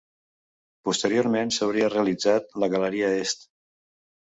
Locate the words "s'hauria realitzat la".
1.59-2.73